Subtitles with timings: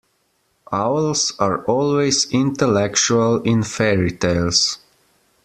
[0.71, 4.79] Owls are always intellectual in fairy-tales.